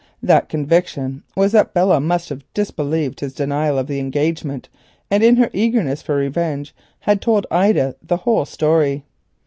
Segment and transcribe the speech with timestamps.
[0.19, 4.67] This conviction was, that Belle had disbelieved his denial of the engagement,
[5.11, 9.03] and in her eagerness for revenge, must have told Ida the whole story.